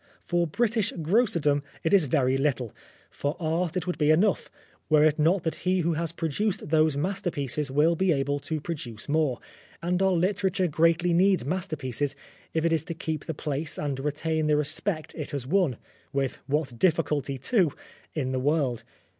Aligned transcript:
For 0.23 0.47
British 0.47 0.91
grocerdom, 0.93 1.61
it 1.83 1.93
is 1.93 2.05
very 2.05 2.35
little; 2.35 2.69
267 3.11 3.13
Oscar 3.23 3.37
Wilde 3.37 3.37
for 3.61 3.65
art 3.67 3.77
it 3.77 3.85
would 3.85 3.99
be 3.99 4.09
enough, 4.09 4.49
were 4.89 5.03
it 5.05 5.19
not 5.19 5.43
that 5.43 5.53
he 5.61 5.81
who 5.81 5.93
has 5.93 6.11
produced 6.11 6.69
those 6.69 6.97
masterpieces 6.97 7.69
will 7.69 7.95
be 7.95 8.11
able 8.11 8.39
to 8.39 8.59
produce 8.59 9.07
more. 9.07 9.39
And 9.79 10.01
our 10.01 10.11
literature 10.13 10.65
greatly 10.67 11.13
needs 11.13 11.45
masterpieces 11.45 12.15
if 12.51 12.65
it 12.65 12.73
is 12.73 12.83
to 12.85 12.95
keep 12.95 13.25
the 13.25 13.35
place 13.35 13.77
and 13.77 13.99
retain 13.99 14.47
the 14.47 14.57
respect 14.57 15.13
it 15.13 15.29
has 15.29 15.45
won 15.45 15.77
(with 16.11 16.39
what 16.47 16.79
difficulty, 16.79 17.37
too!) 17.37 17.71
in 18.15 18.31
the 18.31 18.39
world. 18.39 18.81